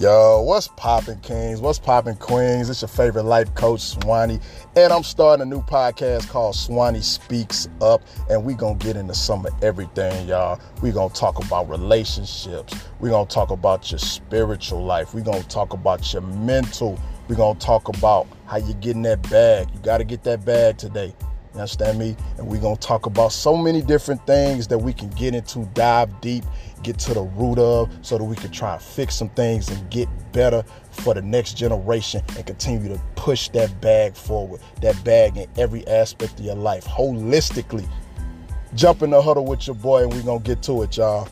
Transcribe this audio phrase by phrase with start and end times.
[0.00, 1.60] Yo, what's poppin', kings?
[1.60, 2.70] What's poppin', queens?
[2.70, 4.40] It's your favorite life coach, Swani.
[4.74, 8.00] And I'm starting a new podcast called Swani Speaks Up.
[8.30, 10.58] And we going to get into some of everything, y'all.
[10.80, 12.82] we going to talk about relationships.
[13.00, 15.12] we going to talk about your spiritual life.
[15.12, 16.98] we going to talk about your mental.
[17.28, 19.68] we going to talk about how you getting that bag.
[19.74, 21.14] You got to get that bag today.
[21.54, 22.16] You understand me?
[22.38, 25.64] And we're going to talk about so many different things that we can get into,
[25.74, 26.44] dive deep,
[26.82, 29.90] get to the root of, so that we can try and fix some things and
[29.90, 35.36] get better for the next generation and continue to push that bag forward, that bag
[35.36, 37.88] in every aspect of your life, holistically.
[38.74, 41.28] Jump in the huddle with your boy, and we're going to get to it, y'all.